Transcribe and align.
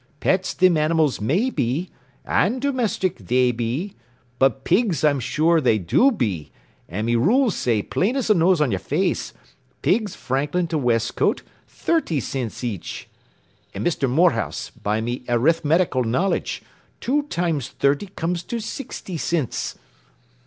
Pets 0.19 0.53
thim 0.53 0.77
animals 0.77 1.21
may 1.21 1.51
be, 1.51 1.91
an' 2.25 2.57
domestic 2.57 3.19
they 3.19 3.51
be, 3.51 3.93
but 4.39 4.63
pigs 4.63 5.03
I'm 5.03 5.17
blame 5.17 5.19
sure 5.19 5.61
they 5.61 5.77
do 5.77 6.11
be, 6.11 6.51
an' 6.89 7.05
me 7.05 7.15
rules 7.15 7.55
says 7.55 7.83
plain 7.91 8.15
as 8.15 8.25
the 8.25 8.33
nose 8.33 8.61
on 8.61 8.71
yer 8.71 8.79
face, 8.79 9.31
'Pigs 9.83 10.15
Franklin 10.15 10.65
to 10.69 10.77
Westcote, 10.79 11.43
thirty 11.67 12.19
cints 12.19 12.63
each.' 12.63 13.09
An' 13.75 13.83
Mister 13.83 14.07
Morehouse, 14.07 14.71
by 14.71 15.01
me 15.01 15.23
arithmetical 15.29 16.03
knowledge 16.03 16.63
two 16.99 17.21
times 17.27 17.67
thurty 17.69 18.07
comes 18.15 18.41
to 18.41 18.59
sixty 18.59 19.17
cints. 19.17 19.77